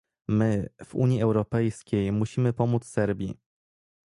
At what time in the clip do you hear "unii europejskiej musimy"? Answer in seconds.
0.95-2.53